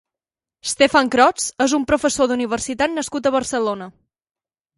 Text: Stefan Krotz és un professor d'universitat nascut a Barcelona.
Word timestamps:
Stefan 0.69 1.11
Krotz 1.15 1.45
és 1.65 1.75
un 1.79 1.85
professor 1.91 2.31
d'universitat 2.33 2.97
nascut 2.97 3.29
a 3.29 3.35
Barcelona. 3.37 3.91